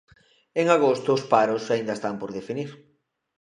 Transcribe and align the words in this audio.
En 0.59 0.65
agosto 0.77 1.09
os 1.17 1.23
paros 1.33 1.63
aínda 1.73 1.93
están 1.97 2.15
por 2.21 2.29
definir. 2.39 2.69